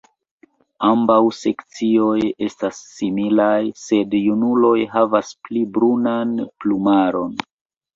Ambaŭ 0.87 1.17
seksoj 1.39 2.15
estas 2.47 2.81
similaj, 2.95 3.53
sed 3.85 4.19
junuloj 4.25 4.77
havas 4.99 5.35
pli 5.47 5.67
brunan 5.79 6.39
plumaron. 6.63 7.43